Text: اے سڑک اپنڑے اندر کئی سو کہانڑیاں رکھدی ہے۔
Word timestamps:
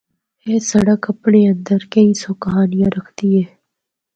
اے 0.45 0.53
سڑک 0.69 1.01
اپنڑے 1.11 1.41
اندر 1.51 1.79
کئی 1.93 2.09
سو 2.21 2.31
کہانڑیاں 2.43 2.89
رکھدی 2.97 3.29
ہے۔ 3.39 3.45